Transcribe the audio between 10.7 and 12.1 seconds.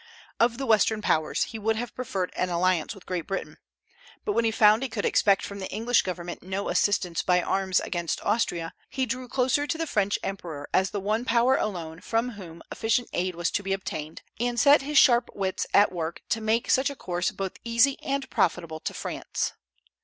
as the one power alone